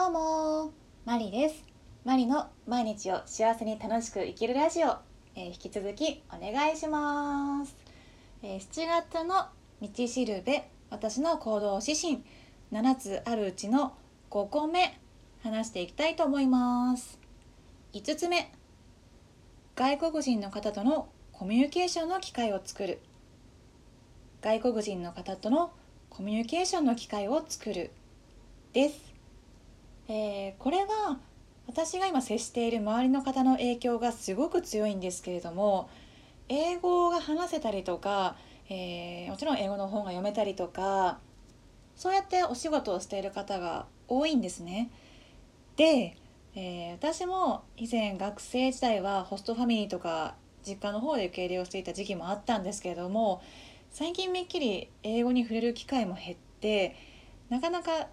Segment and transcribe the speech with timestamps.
[0.00, 0.72] どうも。
[1.04, 1.62] マリです。
[2.06, 4.96] マリの毎日を幸せに楽しく生きるラジオ、
[5.34, 7.76] えー、引き続きお願いします、
[8.42, 9.48] えー、7月の
[9.82, 12.24] 道しるべ私の行動指針
[12.72, 13.92] 7つあるうちの
[14.30, 14.98] 5個目
[15.42, 17.18] 話していきたいと思います。
[17.92, 18.50] 5つ目
[19.76, 23.02] 外国人の方とのコミュニケーションの機会を作る。
[24.40, 25.72] 外国人の方との
[26.08, 27.90] コミュニケーションの機会を作る。
[28.72, 29.09] です、
[30.12, 31.20] えー、これは
[31.68, 35.88] 私が今接している周りの方の影響がすごく強いんですけれども
[36.48, 38.34] 英語が話せたりとか、
[38.68, 41.20] えー、もちろん英語の本が読めたりとか
[41.94, 44.90] そうやってお仕事をしている方が多いんですね。
[45.76, 46.16] で、
[46.56, 50.34] えー、私も以前学生時代はホストファミリーとか
[50.66, 53.42] 実家の方で受け入れをしていた時期もあったんですけれども
[53.92, 56.96] 最近めっきり英語に触れる機会も減って
[57.48, 58.08] なかなか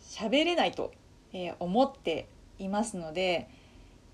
[0.00, 0.90] 喋れないと、
[1.32, 2.28] え思って
[2.58, 3.48] いますので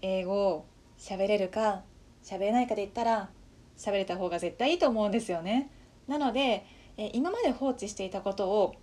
[0.02, 0.66] 英語を
[0.98, 1.82] 喋れるか
[2.22, 3.30] 喋れないかで言ったら
[3.76, 5.70] 喋れた方が絶対いいと思うんですよね。
[6.06, 6.64] なので、
[6.96, 8.74] え今まで放置していたことを、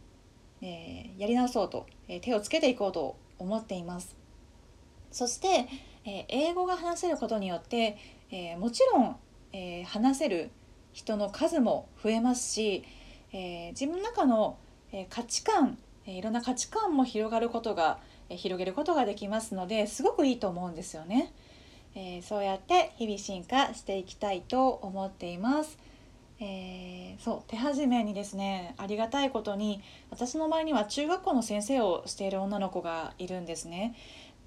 [0.62, 4.16] えやり直そうと、え手をつけていこうと思っています。
[5.12, 5.68] そして、
[6.06, 7.98] え英語が話せることによって、
[8.32, 9.16] えもちろん、
[9.54, 10.52] え話せる
[10.94, 12.84] 人の数も増えますし、
[13.32, 14.58] え自分の中の、
[14.92, 18.00] え価値観えいろんな価値観も広がることが、
[18.38, 21.34] 広げることができますのですごくいいと思うんですよね。
[21.94, 25.78] えー、そうやって日々進化していきたいと思っています。
[26.40, 33.96] えー、そう手始めにですねありがたいことに私の周りには中学校の先生をしている女の子がいるんですね。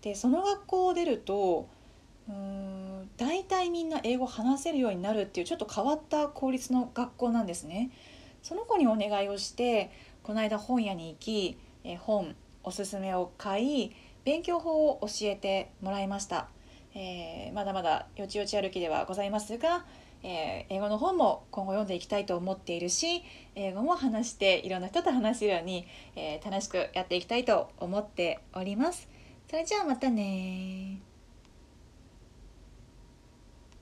[0.03, 1.69] でその学校を出ると
[2.29, 7.91] うーん大体みんな英語話せるようになるっていうちょっと変わった公立の学校なんですね。
[8.43, 9.91] その子にお願いをして
[10.23, 13.93] この間本屋に行き、え本おすすめを買い
[14.25, 16.49] 勉強法を教えてもらいました、
[16.95, 19.85] えー、まだまだよちよち歩きではございますが、
[20.23, 23.23] えー、英語の本も今後読んでいきたいと思っているし
[23.55, 29.09] 英語も話していろんな人と話せるように、えー、楽しくやっていきたいと思っております。
[29.49, 30.74] それじゃあまたね